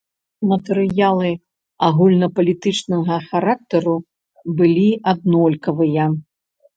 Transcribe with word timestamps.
Матэрыялы 0.51 1.29
агульнапалітычнага 1.87 3.17
характару 3.27 3.93
былі 4.61 4.87
аднолькавыя. 5.13 6.07